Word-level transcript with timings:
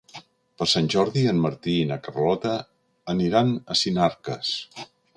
Per 0.61 0.67
Sant 0.71 0.89
Jordi 0.93 1.25
en 1.33 1.43
Martí 1.43 1.77
i 1.83 1.85
na 1.91 1.99
Carlota 2.09 2.57
aniran 3.17 3.57
a 3.75 3.81
Sinarques. 3.85 4.55